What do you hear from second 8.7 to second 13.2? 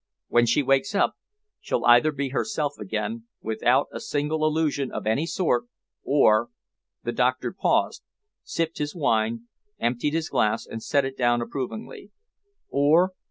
his wine, emptied his glass and set it down approvingly. "Or?"